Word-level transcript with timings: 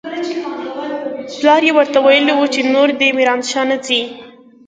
پلار 1.39 1.61
يې 1.67 1.73
ورته 1.77 1.97
ويلي 2.05 2.33
و 2.35 2.43
چې 2.53 2.61
نور 2.73 2.89
دې 2.99 3.09
ميرانشاه 3.17 3.65
نه 3.69 3.77
ځي. 3.85 4.01